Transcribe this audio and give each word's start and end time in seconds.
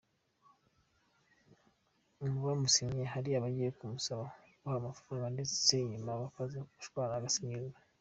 Mu 2.27 2.39
bamusinyiye 2.45 3.07
hari 3.13 3.29
abagiye 3.33 3.69
bamusaba 3.77 4.23
kubaha 4.53 4.77
amafaranga 4.81 5.33
ndetse 5.35 5.73
nyuma 5.91 6.11
bakaza 6.21 6.57
gushwana 6.77 7.13
agasinyura. 7.17 7.77